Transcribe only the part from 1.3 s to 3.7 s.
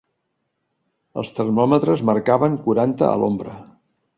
termòmetres marcaven quaranta a l'ombra.